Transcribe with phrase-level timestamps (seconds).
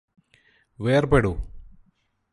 [0.79, 1.33] വേര്പെടൂ